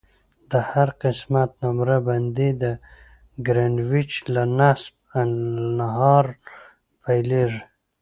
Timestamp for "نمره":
1.63-1.97